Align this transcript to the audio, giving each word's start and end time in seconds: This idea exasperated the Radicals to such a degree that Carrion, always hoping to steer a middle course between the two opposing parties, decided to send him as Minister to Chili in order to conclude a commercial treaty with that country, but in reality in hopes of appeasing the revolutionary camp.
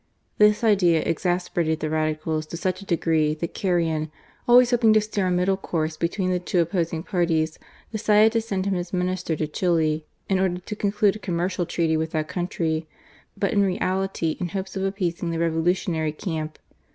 This 0.39 0.63
idea 0.63 1.03
exasperated 1.05 1.79
the 1.79 1.87
Radicals 1.87 2.47
to 2.47 2.57
such 2.57 2.81
a 2.81 2.87
degree 2.87 3.35
that 3.35 3.53
Carrion, 3.53 4.11
always 4.47 4.71
hoping 4.71 4.93
to 4.93 4.99
steer 5.01 5.27
a 5.27 5.31
middle 5.31 5.57
course 5.57 5.95
between 5.95 6.31
the 6.31 6.39
two 6.39 6.59
opposing 6.59 7.03
parties, 7.03 7.59
decided 7.91 8.31
to 8.31 8.41
send 8.41 8.65
him 8.65 8.73
as 8.73 8.91
Minister 8.93 9.35
to 9.35 9.45
Chili 9.45 10.07
in 10.27 10.39
order 10.39 10.57
to 10.57 10.75
conclude 10.75 11.17
a 11.17 11.19
commercial 11.19 11.67
treaty 11.67 11.97
with 11.97 12.09
that 12.13 12.27
country, 12.27 12.87
but 13.37 13.53
in 13.53 13.61
reality 13.61 14.37
in 14.39 14.47
hopes 14.49 14.75
of 14.75 14.83
appeasing 14.83 15.29
the 15.29 15.37
revolutionary 15.37 16.13
camp. 16.13 16.57